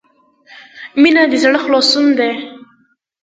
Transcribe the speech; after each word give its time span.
•مینه 1.01 1.23
د 1.31 1.33
زړۀ 1.43 1.59
خلاصون 1.65 2.07
دی. 2.19 2.31